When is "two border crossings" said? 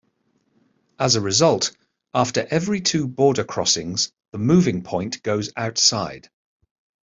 2.81-4.11